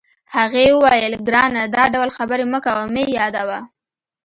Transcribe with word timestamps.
هغې 0.35 0.65
وویل: 0.75 1.13
ګرانه، 1.27 1.63
دا 1.75 1.83
ډول 1.93 2.09
خبرې 2.17 2.45
مه 2.51 2.59
کوه، 2.65 2.83
مه 2.93 2.99
یې 3.05 3.09
یادوه. 3.19 3.59